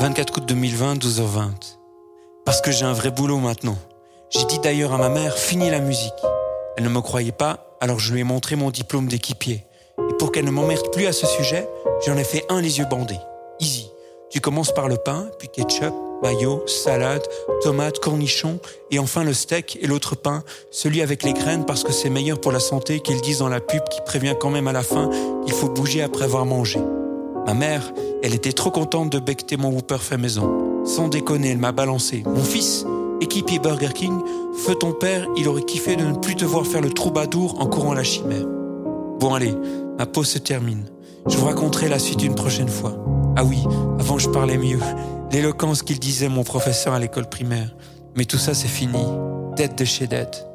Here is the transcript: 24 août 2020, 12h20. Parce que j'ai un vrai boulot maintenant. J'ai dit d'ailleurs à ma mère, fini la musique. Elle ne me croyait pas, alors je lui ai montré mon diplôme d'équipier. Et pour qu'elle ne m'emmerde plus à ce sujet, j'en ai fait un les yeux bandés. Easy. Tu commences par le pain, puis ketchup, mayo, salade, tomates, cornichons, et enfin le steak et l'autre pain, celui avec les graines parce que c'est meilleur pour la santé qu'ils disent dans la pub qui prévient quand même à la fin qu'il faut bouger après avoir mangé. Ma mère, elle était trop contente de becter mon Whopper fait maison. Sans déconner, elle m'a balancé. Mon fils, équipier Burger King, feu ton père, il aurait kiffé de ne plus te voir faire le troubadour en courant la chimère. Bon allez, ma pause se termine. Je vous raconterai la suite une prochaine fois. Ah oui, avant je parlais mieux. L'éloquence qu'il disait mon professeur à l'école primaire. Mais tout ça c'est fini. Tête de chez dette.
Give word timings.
24 0.00 0.38
août 0.38 0.44
2020, 0.46 0.94
12h20. 0.94 1.76
Parce 2.46 2.62
que 2.62 2.70
j'ai 2.70 2.86
un 2.86 2.94
vrai 2.94 3.10
boulot 3.10 3.36
maintenant. 3.36 3.76
J'ai 4.30 4.46
dit 4.46 4.58
d'ailleurs 4.58 4.94
à 4.94 4.96
ma 4.96 5.10
mère, 5.10 5.36
fini 5.36 5.68
la 5.68 5.78
musique. 5.78 6.14
Elle 6.78 6.84
ne 6.84 6.88
me 6.88 7.02
croyait 7.02 7.32
pas, 7.32 7.76
alors 7.82 7.98
je 7.98 8.14
lui 8.14 8.20
ai 8.20 8.24
montré 8.24 8.56
mon 8.56 8.70
diplôme 8.70 9.08
d'équipier. 9.08 9.66
Et 10.08 10.14
pour 10.14 10.32
qu'elle 10.32 10.46
ne 10.46 10.50
m'emmerde 10.50 10.90
plus 10.90 11.04
à 11.04 11.12
ce 11.12 11.26
sujet, 11.26 11.68
j'en 12.06 12.16
ai 12.16 12.24
fait 12.24 12.46
un 12.48 12.62
les 12.62 12.78
yeux 12.78 12.86
bandés. 12.86 13.18
Easy. 13.60 13.90
Tu 14.30 14.40
commences 14.40 14.72
par 14.72 14.88
le 14.88 14.96
pain, 14.96 15.26
puis 15.38 15.48
ketchup, 15.48 15.92
mayo, 16.22 16.66
salade, 16.66 17.26
tomates, 17.62 17.98
cornichons, 17.98 18.58
et 18.90 18.98
enfin 18.98 19.22
le 19.22 19.34
steak 19.34 19.78
et 19.82 19.86
l'autre 19.86 20.16
pain, 20.16 20.44
celui 20.70 21.02
avec 21.02 21.24
les 21.24 21.34
graines 21.34 21.66
parce 21.66 21.84
que 21.84 21.92
c'est 21.92 22.08
meilleur 22.08 22.40
pour 22.40 22.52
la 22.52 22.60
santé 22.60 23.00
qu'ils 23.00 23.20
disent 23.20 23.40
dans 23.40 23.50
la 23.50 23.60
pub 23.60 23.86
qui 23.90 24.00
prévient 24.06 24.34
quand 24.40 24.48
même 24.48 24.66
à 24.66 24.72
la 24.72 24.82
fin 24.82 25.10
qu'il 25.44 25.52
faut 25.52 25.68
bouger 25.68 26.00
après 26.00 26.24
avoir 26.24 26.46
mangé. 26.46 26.80
Ma 27.46 27.54
mère, 27.54 27.92
elle 28.22 28.34
était 28.34 28.52
trop 28.52 28.70
contente 28.70 29.10
de 29.10 29.18
becter 29.18 29.56
mon 29.56 29.70
Whopper 29.70 29.98
fait 29.98 30.18
maison. 30.18 30.84
Sans 30.84 31.08
déconner, 31.08 31.50
elle 31.50 31.58
m'a 31.58 31.72
balancé. 31.72 32.22
Mon 32.26 32.42
fils, 32.42 32.86
équipier 33.20 33.58
Burger 33.58 33.92
King, 33.94 34.18
feu 34.54 34.74
ton 34.74 34.92
père, 34.92 35.26
il 35.36 35.48
aurait 35.48 35.64
kiffé 35.64 35.96
de 35.96 36.04
ne 36.04 36.16
plus 36.16 36.36
te 36.36 36.44
voir 36.44 36.66
faire 36.66 36.80
le 36.80 36.90
troubadour 36.90 37.60
en 37.60 37.66
courant 37.66 37.94
la 37.94 38.02
chimère. 38.02 38.46
Bon 39.18 39.34
allez, 39.34 39.54
ma 39.98 40.06
pause 40.06 40.28
se 40.28 40.38
termine. 40.38 40.84
Je 41.26 41.36
vous 41.36 41.46
raconterai 41.46 41.88
la 41.88 41.98
suite 41.98 42.22
une 42.22 42.34
prochaine 42.34 42.68
fois. 42.68 42.94
Ah 43.36 43.44
oui, 43.44 43.58
avant 43.98 44.18
je 44.18 44.28
parlais 44.28 44.58
mieux. 44.58 44.80
L'éloquence 45.32 45.82
qu'il 45.82 45.98
disait 45.98 46.28
mon 46.28 46.44
professeur 46.44 46.94
à 46.94 46.98
l'école 46.98 47.28
primaire. 47.28 47.74
Mais 48.16 48.24
tout 48.24 48.38
ça 48.38 48.54
c'est 48.54 48.68
fini. 48.68 49.04
Tête 49.56 49.78
de 49.78 49.84
chez 49.84 50.06
dette. 50.06 50.49